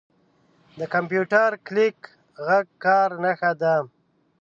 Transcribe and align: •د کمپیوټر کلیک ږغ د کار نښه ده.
•د 0.79 0.81
کمپیوټر 0.93 1.49
کلیک 1.67 1.99
ږغ 2.45 2.63
د 2.71 2.77
کار 2.83 3.09
نښه 3.23 3.51
ده. 3.61 3.75